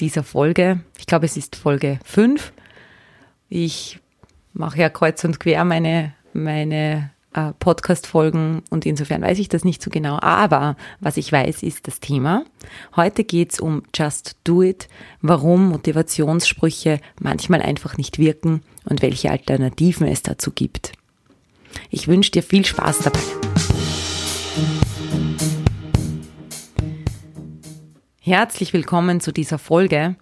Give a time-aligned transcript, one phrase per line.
[0.00, 0.80] dieser Folge.
[0.98, 2.52] Ich glaube, es ist Folge 5.
[3.48, 3.98] Ich
[4.52, 9.82] mache ja kreuz und quer meine, meine äh, Podcast-Folgen und insofern weiß ich das nicht
[9.82, 10.18] so genau.
[10.20, 12.44] Aber was ich weiß, ist das Thema.
[12.96, 14.88] Heute geht es um Just Do It,
[15.20, 20.92] warum Motivationssprüche manchmal einfach nicht wirken und welche Alternativen es dazu gibt.
[21.90, 23.55] Ich wünsche dir viel Spaß dabei.
[28.26, 30.16] Herzlich willkommen zu dieser Folge.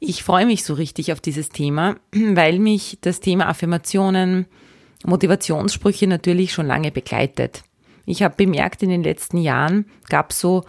[0.00, 4.46] Ich freue mich so richtig auf dieses Thema, weil mich das Thema Affirmationen,
[5.04, 7.64] Motivationssprüche natürlich schon lange begleitet.
[8.06, 10.64] Ich habe bemerkt, in den letzten Jahren gab es so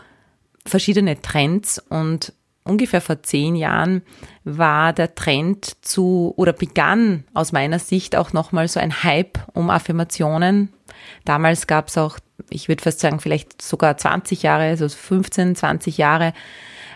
[0.65, 2.33] verschiedene Trends und
[2.65, 4.01] ungefähr vor zehn Jahren
[4.43, 9.69] war der Trend zu oder begann aus meiner Sicht auch nochmal so ein Hype um
[9.69, 10.73] Affirmationen.
[11.23, 12.19] Damals gab es auch
[12.49, 16.33] ich würde fast sagen, vielleicht sogar 20 Jahre, also 15, 20 Jahre,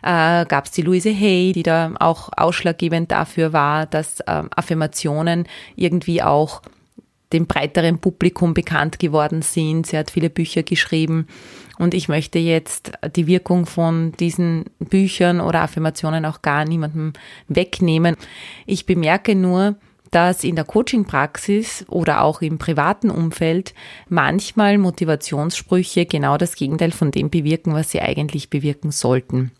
[0.01, 5.47] äh, gab es die Louise Hay, die da auch ausschlaggebend dafür war, dass äh, Affirmationen
[5.75, 6.61] irgendwie auch
[7.31, 9.87] dem breiteren Publikum bekannt geworden sind.
[9.87, 11.27] Sie hat viele Bücher geschrieben
[11.79, 17.13] und ich möchte jetzt die Wirkung von diesen Büchern oder Affirmationen auch gar niemandem
[17.47, 18.15] wegnehmen.
[18.65, 19.75] Ich bemerke nur,
[20.13, 23.73] dass in der Coaching-Praxis oder auch im privaten Umfeld
[24.09, 29.51] manchmal Motivationssprüche genau das Gegenteil von dem bewirken, was sie eigentlich bewirken sollten.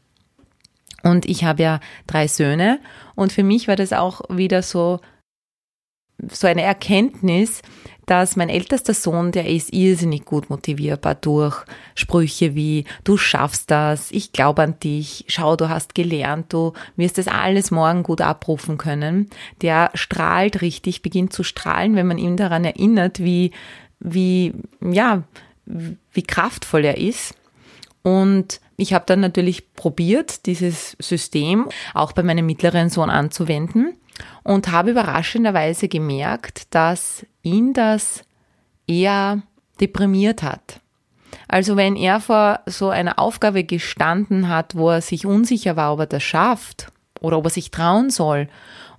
[1.02, 2.80] Und ich habe ja drei Söhne
[3.16, 5.00] und für mich war das auch wieder so,
[6.30, 7.62] so eine Erkenntnis,
[8.06, 11.64] dass mein ältester Sohn, der ist irrsinnig gut motivierbar durch
[11.96, 17.18] Sprüche wie, du schaffst das, ich glaube an dich, schau, du hast gelernt, du wirst
[17.18, 19.30] das alles morgen gut abrufen können.
[19.62, 23.52] Der strahlt richtig, beginnt zu strahlen, wenn man ihn daran erinnert, wie,
[24.00, 25.24] wie, ja,
[25.66, 27.35] wie kraftvoll er ist.
[28.02, 33.96] Und ich habe dann natürlich probiert, dieses System auch bei meinem mittleren Sohn anzuwenden
[34.44, 38.24] und habe überraschenderweise gemerkt, dass ihn das
[38.88, 39.41] eher
[39.81, 40.79] deprimiert hat.
[41.47, 46.00] Also wenn er vor so einer Aufgabe gestanden hat, wo er sich unsicher war, ob
[46.02, 46.93] er das schafft
[47.23, 48.47] oder ob er sich trauen soll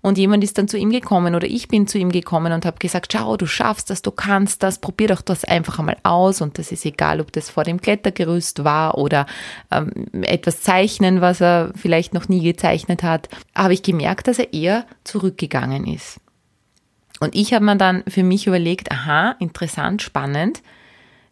[0.05, 2.77] und jemand ist dann zu ihm gekommen oder ich bin zu ihm gekommen und habe
[2.79, 6.59] gesagt, schau, du schaffst das, du kannst das, probier doch das einfach einmal aus und
[6.59, 9.25] das ist egal, ob das vor dem Klettergerüst war oder
[9.71, 9.91] ähm,
[10.21, 14.85] etwas zeichnen, was er vielleicht noch nie gezeichnet hat, habe ich gemerkt, dass er eher
[15.05, 16.21] zurückgegangen ist.
[17.21, 20.63] Und ich habe mir dann für mich überlegt, aha, interessant, spannend.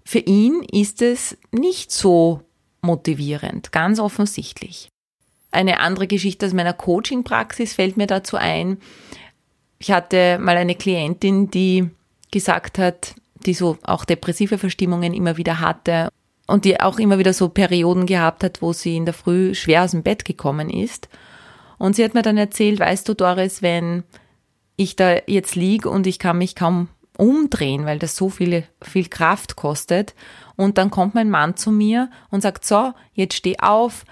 [0.02, 2.40] Für ihn ist es nicht so
[2.80, 4.91] motivierend, ganz offensichtlich.
[5.52, 8.78] Eine andere Geschichte aus meiner Coaching-Praxis fällt mir dazu ein.
[9.78, 11.90] Ich hatte mal eine Klientin, die
[12.30, 13.14] gesagt hat,
[13.46, 16.08] die so auch depressive Verstimmungen immer wieder hatte
[16.46, 19.84] und die auch immer wieder so Perioden gehabt hat, wo sie in der Früh schwer
[19.84, 21.08] aus dem Bett gekommen ist.
[21.78, 24.04] Und sie hat mir dann erzählt, weißt du, Doris, wenn
[24.76, 26.88] ich da jetzt liege und ich kann mich kaum
[27.18, 30.14] umdrehen, weil das so viele, viel Kraft kostet.
[30.56, 34.04] Und dann kommt mein Mann zu mir und sagt, so, jetzt steh auf,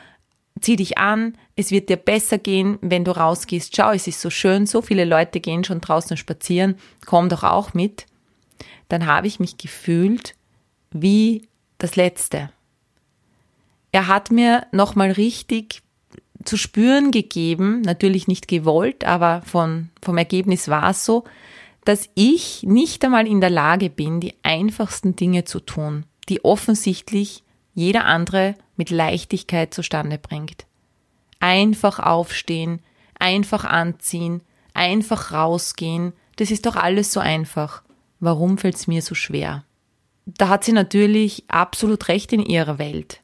[0.60, 3.74] zieh dich an, es wird dir besser gehen, wenn du rausgehst.
[3.74, 7.74] Schau, es ist so schön, so viele Leute gehen schon draußen spazieren, komm doch auch
[7.74, 8.06] mit.
[8.88, 10.34] Dann habe ich mich gefühlt
[10.90, 11.48] wie
[11.78, 12.50] das Letzte.
[13.92, 15.82] Er hat mir nochmal richtig
[16.44, 21.24] zu spüren gegeben, natürlich nicht gewollt, aber von, vom Ergebnis war es so,
[21.84, 27.42] dass ich nicht einmal in der Lage bin, die einfachsten Dinge zu tun, die offensichtlich
[27.74, 30.64] jeder andere mit Leichtigkeit zustande bringt.
[31.38, 32.80] Einfach aufstehen,
[33.18, 34.40] einfach anziehen,
[34.72, 37.82] einfach rausgehen, das ist doch alles so einfach.
[38.20, 39.64] Warum fällt es mir so schwer?
[40.24, 43.20] Da hat sie natürlich absolut recht in ihrer Welt.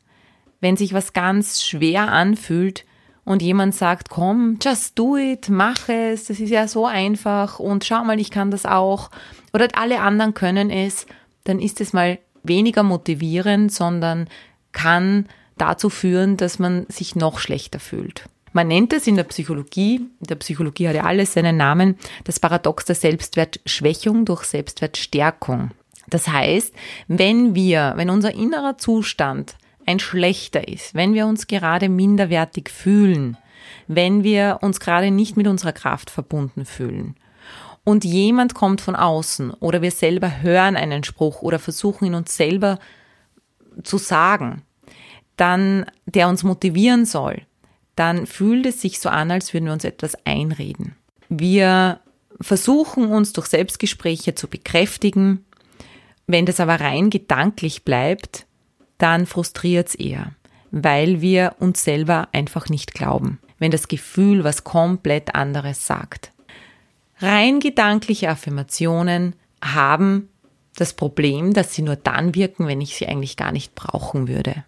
[0.61, 2.85] Wenn sich was ganz schwer anfühlt
[3.25, 7.83] und jemand sagt, komm, just do it, mach es, das ist ja so einfach und
[7.83, 9.11] schau mal, ich kann das auch
[9.55, 11.07] oder alle anderen können es,
[11.45, 14.29] dann ist es mal weniger motivierend, sondern
[14.73, 15.27] kann
[15.57, 18.29] dazu führen, dass man sich noch schlechter fühlt.
[18.53, 22.41] Man nennt es in der Psychologie, in der Psychologie hat ja alles seinen Namen, das
[22.41, 25.73] Paradox der Selbstwertschwächung durch Selbstwertstärkung.
[26.09, 26.73] Das heißt,
[27.09, 33.37] wenn wir, wenn unser innerer Zustand ein schlechter ist, wenn wir uns gerade minderwertig fühlen,
[33.89, 37.17] wenn wir uns gerade nicht mit unserer Kraft verbunden fühlen
[37.85, 42.37] und jemand kommt von außen oder wir selber hören einen Spruch oder versuchen ihn uns
[42.37, 42.79] selber
[43.83, 44.63] zu sagen,
[45.37, 47.43] dann, der uns motivieren soll,
[47.95, 50.95] dann fühlt es sich so an, als würden wir uns etwas einreden.
[51.29, 52.01] Wir
[52.41, 55.45] versuchen uns durch Selbstgespräche zu bekräftigen.
[56.27, 58.47] Wenn das aber rein gedanklich bleibt,
[58.99, 60.33] dann frustriert es eher,
[60.71, 66.33] weil wir uns selber einfach nicht glauben, wenn das Gefühl was komplett anderes sagt.
[67.19, 70.29] Rein gedankliche Affirmationen haben
[70.77, 74.65] das Problem, dass sie nur dann wirken, wenn ich sie eigentlich gar nicht brauchen würde.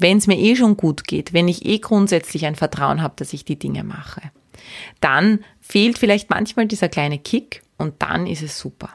[0.00, 3.32] Wenn es mir eh schon gut geht, wenn ich eh grundsätzlich ein Vertrauen habe, dass
[3.32, 4.22] ich die Dinge mache,
[5.00, 8.90] dann fehlt vielleicht manchmal dieser kleine Kick und dann ist es super.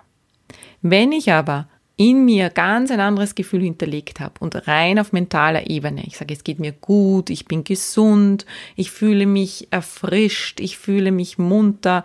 [0.81, 1.67] Wenn ich aber
[1.97, 6.03] in mir ganz ein anderes Gefühl hinterlegt habe und rein auf mentaler Ebene.
[6.05, 11.11] Ich sage, es geht mir gut, ich bin gesund, ich fühle mich erfrischt, ich fühle
[11.11, 12.03] mich munter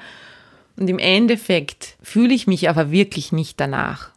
[0.76, 4.10] und im Endeffekt fühle ich mich aber wirklich nicht danach.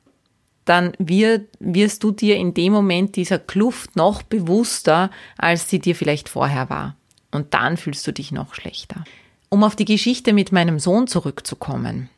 [0.65, 5.95] Dann wird, wirst du dir in dem Moment dieser Kluft noch bewusster, als sie dir
[5.95, 6.95] vielleicht vorher war.
[7.31, 9.03] Und dann fühlst du dich noch schlechter.
[9.49, 12.09] Um auf die Geschichte mit meinem Sohn zurückzukommen.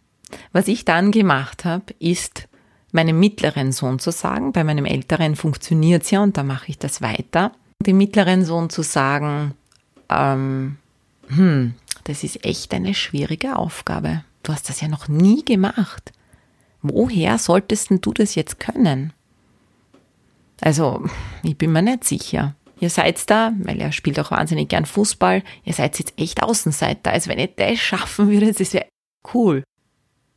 [0.51, 2.47] Was ich dann gemacht habe, ist,
[2.92, 6.80] meinem mittleren Sohn zu sagen, bei meinem älteren funktioniert es ja und da mache ich
[6.80, 7.51] das weiter,
[7.86, 9.53] dem mittleren Sohn zu sagen,
[10.09, 10.77] ähm,
[11.27, 11.75] hm,
[12.06, 14.24] das ist echt eine schwierige Aufgabe.
[14.44, 16.13] Du hast das ja noch nie gemacht.
[16.90, 19.14] Woher solltest du das jetzt können?
[20.62, 21.04] Also,
[21.44, 22.56] ich bin mir nicht sicher.
[22.80, 27.12] Ihr seid da, weil er spielt auch wahnsinnig gern Fußball, ihr seid jetzt echt Außenseiter.
[27.12, 28.88] Also wenn ihr das schaffen würdet, das wäre
[29.34, 29.64] cool.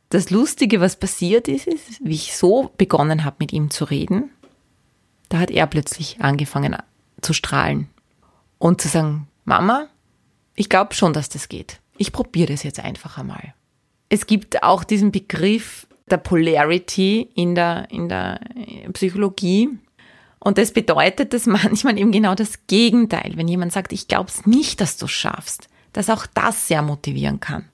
[0.09, 4.31] Das Lustige, was passiert ist, ist, wie ich so begonnen habe, mit ihm zu reden,
[5.27, 6.75] da hat er plötzlich angefangen
[7.21, 7.87] zu strahlen
[8.57, 9.87] und zu sagen, Mama,
[10.55, 11.79] ich glaube schon, dass das geht.
[11.97, 13.53] Ich probiere das jetzt einfach einmal.
[14.07, 18.39] Es gibt auch diesen Begriff der Polarity in der, in der
[18.93, 19.69] Psychologie.
[20.39, 24.45] Und das bedeutet, dass manchmal eben genau das Gegenteil, wenn jemand sagt, ich glaube es
[24.45, 27.65] nicht, dass du schaffst, dass auch das sehr motivieren kann.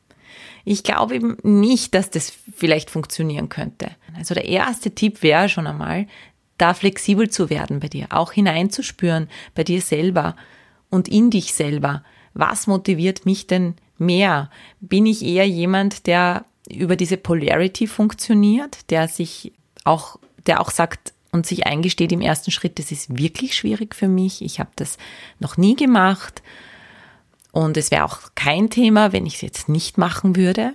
[0.64, 3.92] Ich glaube eben nicht, dass das vielleicht funktionieren könnte.
[4.18, 6.08] Also der erste Tipp wäre schon einmal,
[6.58, 10.36] da flexibel zu werden bei dir, auch hineinzuspüren bei dir selber
[10.90, 12.04] und in dich selber.
[12.34, 14.50] Was motiviert mich denn mehr?
[14.80, 19.54] Bin ich eher jemand, der über diese Polarity funktioniert, der sich
[19.84, 20.18] auch,
[20.48, 24.42] der auch sagt und sich eingesteht im ersten Schritt, das ist wirklich schwierig für mich.
[24.42, 24.98] Ich habe das
[25.40, 26.42] noch nie gemacht
[27.52, 30.74] und es wäre auch kein Thema, wenn ich es jetzt nicht machen würde.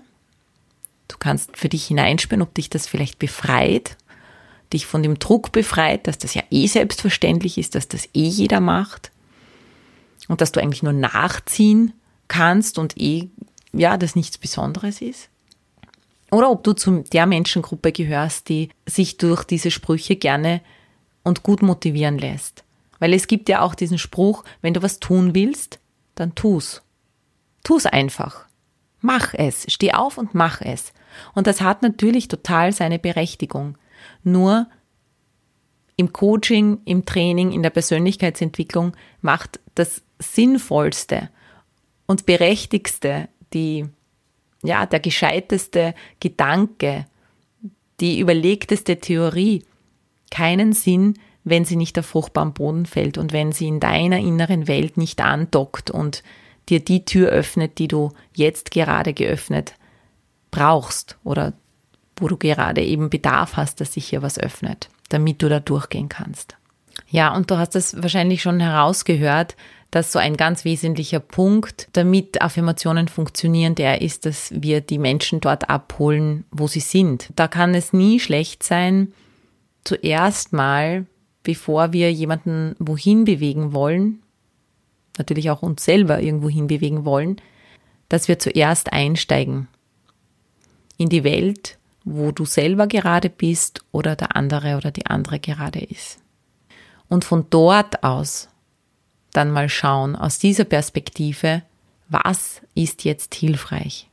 [1.08, 3.96] Du kannst für dich hineinspüren, ob dich das vielleicht befreit,
[4.72, 8.60] dich von dem Druck befreit, dass das ja eh selbstverständlich ist, dass das eh jeder
[8.60, 9.10] macht
[10.28, 11.94] und dass du eigentlich nur nachziehen
[12.28, 13.28] kannst und eh,
[13.72, 15.29] ja, das nichts Besonderes ist.
[16.30, 20.60] Oder ob du zu der Menschengruppe gehörst, die sich durch diese Sprüche gerne
[21.22, 22.64] und gut motivieren lässt.
[22.98, 25.80] Weil es gibt ja auch diesen Spruch, wenn du was tun willst,
[26.14, 26.82] dann tu's.
[27.64, 28.46] Tu's einfach.
[29.00, 29.66] Mach es.
[29.68, 30.92] Steh auf und mach es.
[31.34, 33.76] Und das hat natürlich total seine Berechtigung.
[34.22, 34.68] Nur
[35.96, 41.30] im Coaching, im Training, in der Persönlichkeitsentwicklung macht das Sinnvollste
[42.06, 43.86] und Berechtigste, die,
[44.62, 47.06] ja, der gescheiteste Gedanke,
[48.00, 49.64] die überlegteste Theorie
[50.30, 51.14] keinen Sinn,
[51.44, 55.20] wenn sie nicht auf fruchtbaren Boden fällt und wenn sie in deiner inneren Welt nicht
[55.20, 56.22] andockt und
[56.68, 59.74] dir die Tür öffnet, die du jetzt gerade geöffnet
[60.50, 61.54] brauchst oder
[62.16, 66.08] wo du gerade eben Bedarf hast, dass sich hier was öffnet, damit du da durchgehen
[66.08, 66.56] kannst.
[67.10, 69.56] Ja, und du hast es wahrscheinlich schon herausgehört,
[69.90, 75.40] dass so ein ganz wesentlicher Punkt, damit Affirmationen funktionieren, der ist, dass wir die Menschen
[75.40, 77.30] dort abholen, wo sie sind.
[77.34, 79.12] Da kann es nie schlecht sein,
[79.82, 81.06] zuerst mal
[81.42, 84.22] bevor wir jemanden wohin bewegen wollen,
[85.18, 87.40] natürlich auch uns selber irgendwo hinbewegen wollen,
[88.08, 89.68] dass wir zuerst einsteigen
[90.96, 95.80] in die Welt, wo du selber gerade bist oder der andere oder die andere gerade
[95.80, 96.19] ist.
[97.10, 98.48] Und von dort aus
[99.32, 101.62] dann mal schauen, aus dieser Perspektive,
[102.08, 104.08] was ist jetzt hilfreich?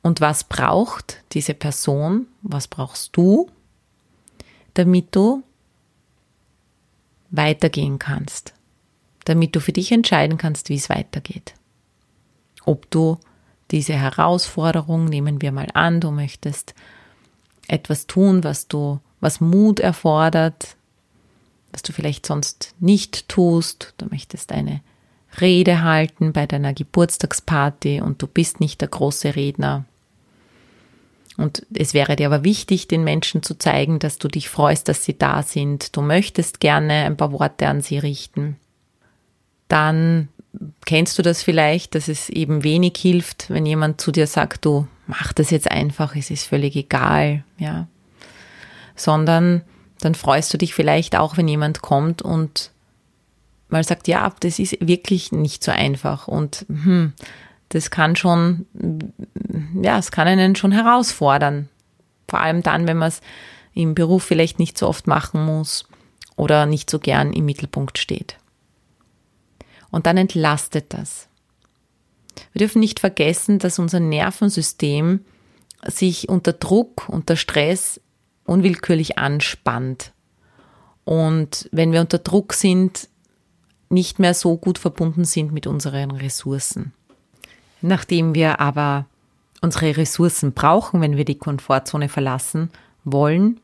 [0.00, 2.26] Und was braucht diese Person?
[2.42, 3.50] Was brauchst du?
[4.74, 5.42] damit du
[7.30, 8.54] weitergehen kannst,
[9.24, 11.54] damit du für dich entscheiden kannst, wie es weitergeht.
[12.64, 13.18] Ob du
[13.70, 16.74] diese Herausforderung, nehmen wir mal an, du möchtest
[17.68, 20.76] etwas tun, was du, was Mut erfordert,
[21.72, 24.82] was du vielleicht sonst nicht tust, du möchtest eine
[25.40, 29.86] Rede halten bei deiner Geburtstagsparty und du bist nicht der große Redner.
[31.38, 35.04] Und es wäre dir aber wichtig, den Menschen zu zeigen, dass du dich freust, dass
[35.04, 35.96] sie da sind.
[35.96, 38.56] Du möchtest gerne ein paar Worte an sie richten.
[39.68, 40.28] Dann
[40.84, 44.86] kennst du das vielleicht, dass es eben wenig hilft, wenn jemand zu dir sagt, du
[45.06, 47.86] mach das jetzt einfach, es ist völlig egal, ja.
[48.94, 49.62] Sondern
[50.00, 52.70] dann freust du dich vielleicht auch, wenn jemand kommt und
[53.68, 57.14] mal sagt, ja, das ist wirklich nicht so einfach und hm,
[57.70, 58.66] das kann schon,
[59.80, 61.68] ja, es kann einen schon herausfordern.
[62.28, 63.22] Vor allem dann, wenn man es
[63.72, 65.86] im Beruf vielleicht nicht so oft machen muss
[66.36, 68.36] oder nicht so gern im Mittelpunkt steht.
[69.90, 71.28] Und dann entlastet das.
[72.52, 75.24] Wir dürfen nicht vergessen, dass unser Nervensystem
[75.86, 78.00] sich unter Druck, unter Stress
[78.52, 80.12] unwillkürlich anspannt.
[81.04, 83.08] Und wenn wir unter Druck sind,
[83.88, 86.92] nicht mehr so gut verbunden sind mit unseren Ressourcen.
[87.82, 89.06] Nachdem wir aber
[89.60, 92.70] unsere Ressourcen brauchen, wenn wir die Komfortzone verlassen
[93.04, 93.60] wollen,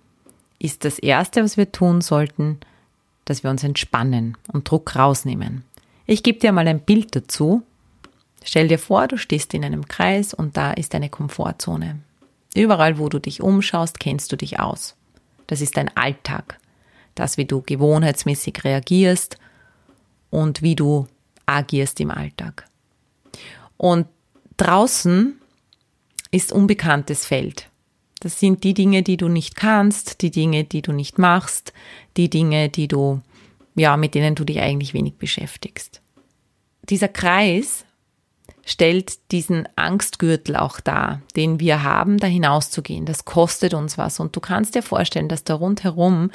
[0.59, 2.59] ist das Erste, was wir tun sollten,
[3.25, 5.65] dass wir uns entspannen und Druck rausnehmen.
[6.07, 7.63] Ich gebe dir mal ein Bild dazu.
[8.43, 12.01] Stell dir vor, du stehst in einem Kreis und da ist eine Komfortzone.
[12.59, 14.97] Überall, wo du dich umschaust, kennst du dich aus.
[15.47, 16.59] Das ist dein Alltag.
[17.15, 19.39] Das, wie du gewohnheitsmäßig reagierst
[20.31, 21.07] und wie du
[21.47, 22.67] agierst im Alltag.
[23.77, 24.09] Und
[24.57, 25.41] draußen
[26.33, 27.71] ist unbekanntes Feld.
[28.19, 31.73] Das sind die Dinge, die du nicht kannst, die Dinge, die du nicht machst,
[32.17, 33.23] die Dinge, die du,
[33.77, 36.03] ja, mit denen du dich eigentlich wenig beschäftigst.
[36.83, 37.85] Dieser Kreis
[38.65, 43.07] stellt diesen Angstgürtel auch dar, den wir haben, da hinauszugehen.
[43.07, 44.21] Das kostet uns was.
[44.21, 46.31] Und du kannst dir vorstellen, dass da rundherum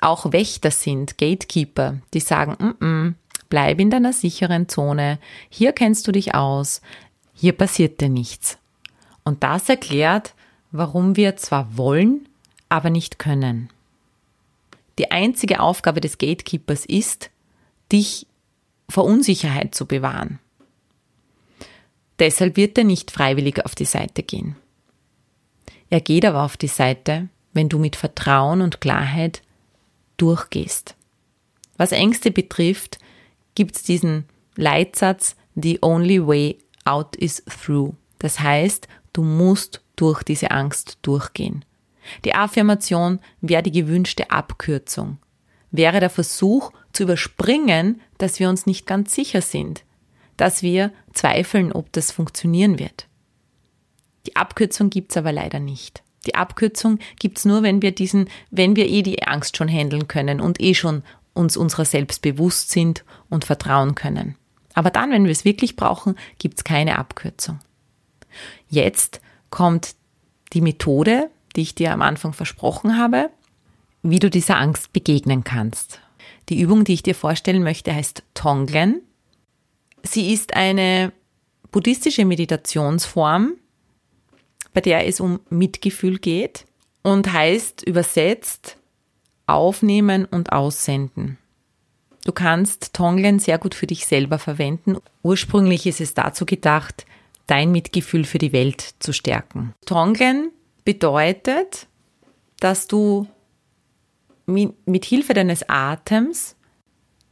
[0.00, 3.14] auch Wächter sind, Gatekeeper, die sagen, mm -mm,
[3.48, 5.18] bleib in deiner sicheren Zone,
[5.48, 6.80] hier kennst du dich aus,
[7.34, 8.58] hier passiert dir nichts.
[9.24, 10.34] Und das erklärt,
[10.70, 12.28] warum wir zwar wollen,
[12.68, 13.70] aber nicht können.
[14.98, 17.30] Die einzige Aufgabe des Gatekeepers ist,
[17.90, 18.26] dich
[18.88, 20.38] vor Unsicherheit zu bewahren.
[22.18, 24.56] Deshalb wird er nicht freiwillig auf die Seite gehen.
[25.90, 29.42] Er geht aber auf die Seite, wenn du mit Vertrauen und Klarheit
[30.16, 30.96] durchgehst.
[31.76, 32.98] Was Ängste betrifft,
[33.54, 34.24] gibt es diesen
[34.56, 37.94] Leitsatz, The only way out is through.
[38.20, 41.64] Das heißt, du musst durch diese Angst durchgehen.
[42.24, 45.18] Die Affirmation wäre die gewünschte Abkürzung,
[45.70, 49.84] wäre der Versuch zu überspringen, dass wir uns nicht ganz sicher sind,
[50.38, 53.06] dass wir zweifeln, ob das funktionieren wird.
[54.26, 56.02] Die Abkürzung gibt's aber leider nicht.
[56.26, 60.40] Die Abkürzung gibt's nur, wenn wir diesen, wenn wir eh die Angst schon handeln können
[60.40, 61.02] und eh schon
[61.34, 64.36] uns unserer selbst bewusst sind und vertrauen können.
[64.74, 67.60] Aber dann, wenn wir es wirklich brauchen, gibt's keine Abkürzung.
[68.68, 69.94] Jetzt kommt
[70.52, 73.30] die Methode, die ich dir am Anfang versprochen habe,
[74.02, 76.00] wie du dieser Angst begegnen kannst.
[76.48, 79.02] Die Übung, die ich dir vorstellen möchte, heißt Tonglen.
[80.02, 81.12] Sie ist eine
[81.70, 83.54] buddhistische Meditationsform,
[84.72, 86.64] bei der es um Mitgefühl geht
[87.02, 88.76] und heißt übersetzt
[89.46, 91.38] aufnehmen und aussenden.
[92.24, 94.98] Du kannst Tonglen sehr gut für dich selber verwenden.
[95.22, 97.06] Ursprünglich ist es dazu gedacht,
[97.46, 99.74] dein Mitgefühl für die Welt zu stärken.
[99.86, 100.50] Tonglen
[100.84, 101.86] bedeutet,
[102.60, 103.26] dass du
[104.46, 106.56] mit Hilfe deines Atems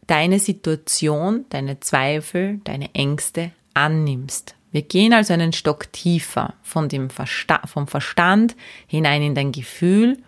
[0.07, 4.55] deine Situation, deine Zweifel, deine Ängste annimmst.
[4.73, 10.19] Wir gehen also einen Stock tiefer von dem Versta vom Verstand hinein in dein Gefühl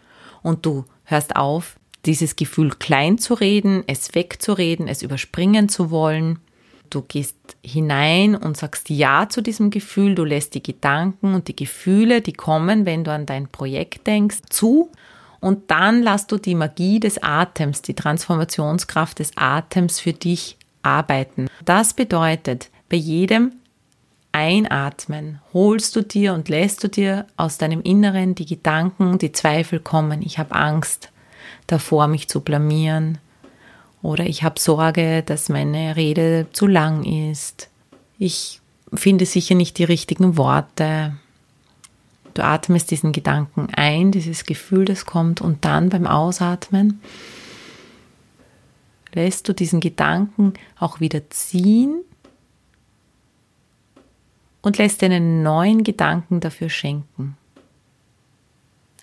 [0.43, 6.39] und du hörst auf, dieses Gefühl klein zu reden, es wegzureden, es überspringen zu wollen.
[6.91, 11.57] Du gehst hinein und sagst Ja zu diesem Gefühl, du lässt die Gedanken und die
[11.57, 14.91] Gefühle, die kommen, wenn du an dein Projekt denkst, zu
[15.40, 21.49] und dann lass du die Magie des Atems, die Transformationskraft des Atems für dich arbeiten.
[21.64, 23.52] Das bedeutet, bei jedem
[24.33, 29.80] Einatmen holst du dir und lässt du dir aus deinem Inneren die Gedanken, die Zweifel
[29.80, 30.23] kommen.
[30.23, 31.11] Ich habe Angst
[31.66, 33.18] davor, mich zu blamieren.
[34.02, 37.68] Oder ich habe Sorge, dass meine Rede zu lang ist.
[38.18, 38.61] Ich
[38.95, 41.16] finde sicher nicht die richtigen Worte.
[42.38, 47.02] Du atmest diesen Gedanken ein, dieses Gefühl, das kommt, und dann beim Ausatmen
[49.12, 52.00] lässt du diesen Gedanken auch wieder ziehen
[54.62, 57.37] und lässt einen neuen Gedanken dafür schenken.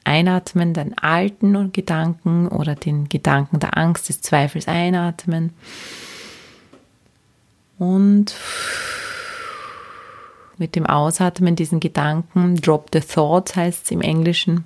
[0.06, 5.52] Einatmen, deinen alten Gedanken oder den Gedanken der Angst, des Zweifels einatmen
[7.80, 8.34] Und
[10.58, 14.66] mit dem Ausatmen diesen Gedanken, drop the thoughts heißt es im Englischen,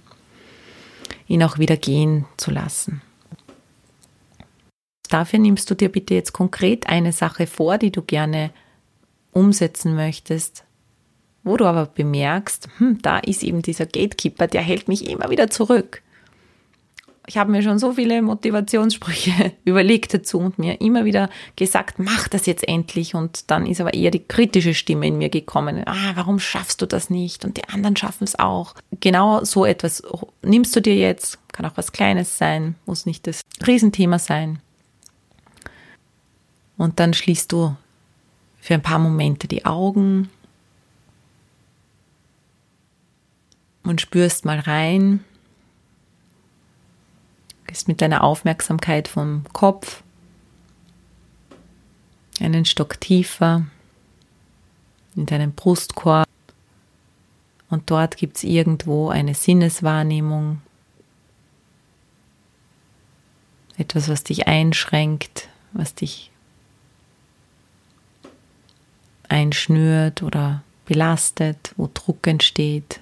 [1.28, 3.02] ihn auch wieder gehen zu lassen.
[5.10, 8.52] Dafür nimmst du dir bitte jetzt konkret eine Sache vor, die du gerne
[9.32, 10.64] umsetzen möchtest,
[11.44, 15.50] wo du aber bemerkst, hm, da ist eben dieser Gatekeeper, der hält mich immer wieder
[15.50, 16.04] zurück.
[17.30, 22.28] Ich habe mir schon so viele Motivationssprüche überlegt dazu und mir immer wieder gesagt, mach
[22.28, 23.14] das jetzt endlich.
[23.14, 25.84] Und dann ist aber eher die kritische Stimme in mir gekommen.
[25.86, 27.46] Ah, warum schaffst du das nicht?
[27.46, 28.74] Und die anderen schaffen es auch.
[29.00, 30.02] Genau so etwas
[30.42, 31.38] nimmst du dir jetzt.
[31.52, 34.58] Kann auch was Kleines sein, muss nicht das Riesenthema sein.
[36.78, 37.76] Und dann schließt du
[38.60, 40.32] für ein paar Momente die Augen
[43.84, 45.24] und spürst mal rein
[47.70, 50.02] Gehst mit deiner Aufmerksamkeit vom Kopf
[52.40, 53.68] einen Stock tiefer
[55.16, 56.28] in deinen Brustkorb
[57.70, 60.64] und dort gibt es irgendwo eine Sinneswahrnehmung,
[63.78, 66.32] etwas, was dich einschränkt, was dich
[69.28, 73.00] einschnürt oder belastet, wo Druck entsteht.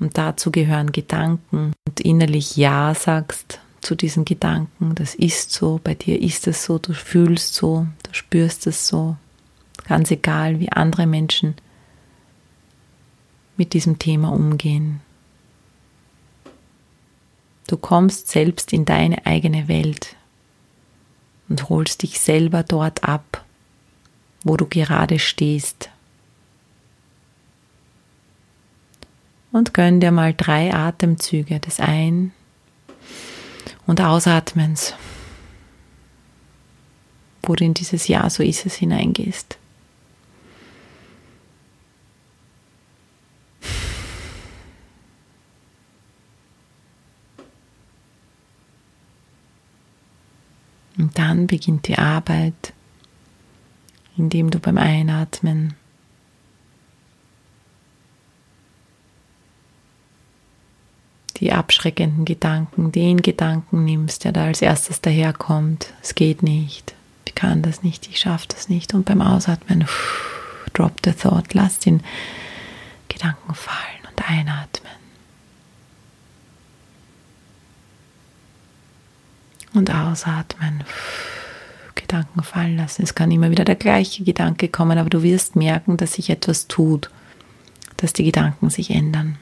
[0.00, 4.94] Und dazu gehören Gedanken und innerlich Ja sagst zu diesen Gedanken.
[4.94, 9.16] Das ist so, bei dir ist es so, du fühlst so, du spürst es so.
[9.86, 11.54] Ganz egal, wie andere Menschen
[13.56, 15.00] mit diesem Thema umgehen.
[17.66, 20.16] Du kommst selbst in deine eigene Welt
[21.48, 23.44] und holst dich selber dort ab,
[24.42, 25.90] wo du gerade stehst.
[29.52, 32.32] Und gönn dir mal drei Atemzüge des Ein-
[33.86, 34.94] und Ausatmens,
[37.42, 39.58] wo du in dieses Ja, so ist es hineingehst.
[50.98, 52.72] Und dann beginnt die Arbeit,
[54.16, 55.74] indem du beim Einatmen
[61.40, 65.92] die abschreckenden Gedanken, den Gedanken nimmst, der da als erstes daherkommt.
[66.02, 66.94] Es geht nicht,
[67.26, 68.94] ich kann das nicht, ich schaffe das nicht.
[68.94, 69.86] Und beim Ausatmen,
[70.72, 72.02] drop the thought, lass den
[73.08, 74.92] Gedanken fallen und einatmen.
[79.74, 80.82] Und ausatmen,
[81.94, 83.02] Gedanken fallen lassen.
[83.02, 86.66] Es kann immer wieder der gleiche Gedanke kommen, aber du wirst merken, dass sich etwas
[86.66, 87.10] tut,
[87.98, 89.38] dass die Gedanken sich ändern.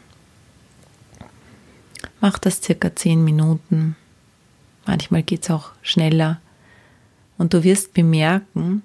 [2.20, 3.96] Mach das circa zehn Minuten.
[4.86, 6.40] Manchmal geht es auch schneller.
[7.38, 8.82] Und du wirst bemerken,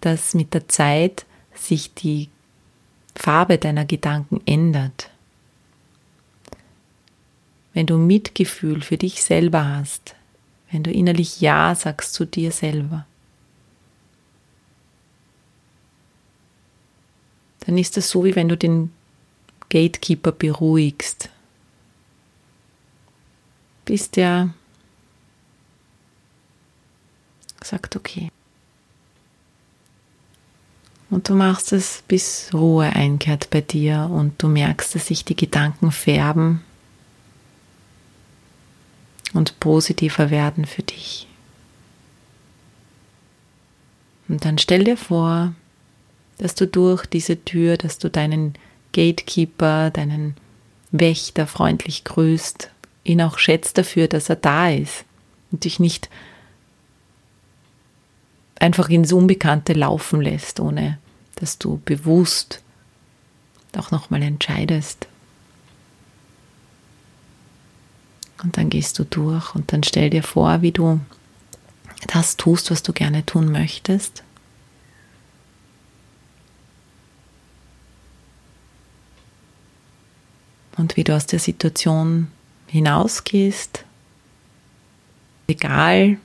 [0.00, 2.28] dass mit der Zeit sich die
[3.14, 5.10] Farbe deiner Gedanken ändert.
[7.74, 10.14] Wenn du Mitgefühl für dich selber hast,
[10.70, 13.06] wenn du innerlich Ja sagst zu dir selber,
[17.60, 18.90] dann ist es so, wie wenn du den
[19.68, 21.28] Gatekeeper beruhigst
[23.92, 24.48] bis der
[27.62, 28.30] sagt, okay.
[31.10, 35.36] Und du machst es, bis Ruhe einkehrt bei dir und du merkst, dass sich die
[35.36, 36.62] Gedanken färben
[39.34, 41.26] und positiver werden für dich.
[44.26, 45.52] Und dann stell dir vor,
[46.38, 48.54] dass du durch diese Tür, dass du deinen
[48.94, 50.34] Gatekeeper, deinen
[50.92, 52.71] Wächter freundlich grüßt
[53.04, 55.04] ihn auch schätzt dafür, dass er da ist
[55.50, 56.08] und dich nicht
[58.56, 60.98] einfach ins Unbekannte laufen lässt, ohne
[61.36, 62.62] dass du bewusst
[63.76, 65.08] auch nochmal entscheidest.
[68.42, 71.00] Und dann gehst du durch und dann stell dir vor, wie du
[72.08, 74.24] das tust, was du gerne tun möchtest.
[80.76, 82.28] Und wie du aus der Situation
[82.72, 83.84] hinausgehst,
[85.46, 86.16] egal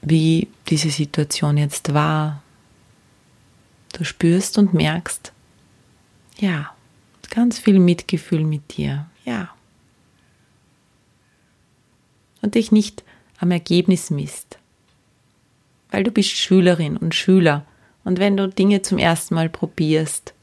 [0.00, 2.44] wie diese Situation jetzt war,
[3.92, 5.32] du spürst und merkst,
[6.38, 6.72] ja,
[7.28, 9.50] ganz viel Mitgefühl mit dir, ja.
[12.40, 13.02] Und dich nicht
[13.40, 14.58] am Ergebnis misst,
[15.90, 17.66] weil du bist Schülerin und Schüler.
[18.04, 20.34] Und wenn du Dinge zum ersten Mal probierst,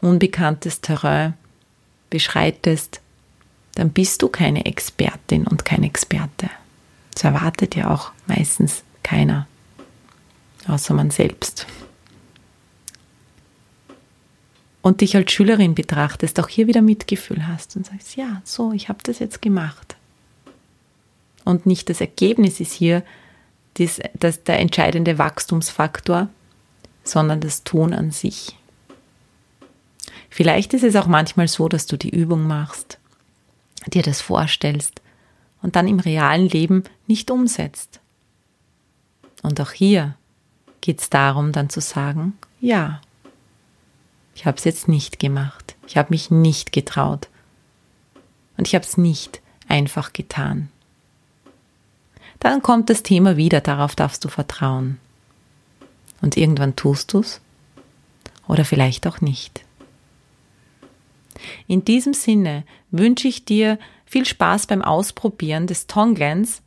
[0.00, 1.34] unbekanntes Terrain
[2.10, 3.00] beschreitest,
[3.76, 6.50] dann bist du keine Expertin und kein Experte.
[7.12, 9.46] Das erwartet ja auch meistens Keiner.
[10.66, 11.66] Außer man selbst.
[14.82, 18.88] Und dich als Schülerin betrachtest, auch hier wieder Mitgefühl hast und sagst, ja, so, ich
[18.88, 19.96] habe das jetzt gemacht.
[21.44, 23.02] Und nicht das Ergebnis ist hier
[23.74, 26.28] das, das der entscheidende Wachstumsfaktor,
[27.04, 28.56] sondern das Tun an sich.
[30.30, 32.98] Vielleicht ist es auch manchmal so, dass du die Übung machst,
[33.90, 35.00] dir das vorstellst
[35.62, 38.00] und dann im realen Leben nicht umsetzt.
[39.42, 40.16] Und auch hier
[40.80, 43.00] geht es darum, dann zu sagen, ja,
[44.34, 47.28] ich habe es jetzt nicht gemacht, ich habe mich nicht getraut
[48.56, 50.68] und ich habe es nicht einfach getan.
[52.38, 54.98] Dann kommt das Thema wieder, darauf darfst du vertrauen.
[56.20, 57.40] Und irgendwann tust du es
[58.46, 59.65] oder vielleicht auch nicht.
[61.66, 66.62] In diesem Sinne wünsche ich dir viel Spaß beim Ausprobieren des Tonglens.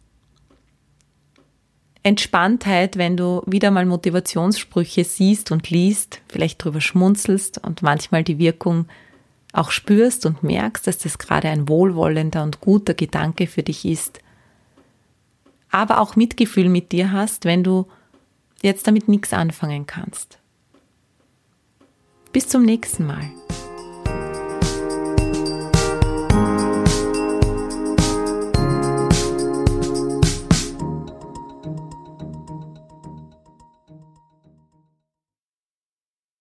[2.03, 8.39] Entspanntheit, wenn du wieder mal Motivationssprüche siehst und liest, vielleicht drüber schmunzelst und manchmal die
[8.39, 8.85] Wirkung
[9.51, 14.19] auch spürst und merkst, dass das gerade ein wohlwollender und guter Gedanke für dich ist.
[15.71, 17.87] Aber auch Mitgefühl mit dir hast, wenn du
[18.61, 20.39] jetzt damit nichts anfangen kannst.
[22.31, 23.31] Bis zum nächsten Mal.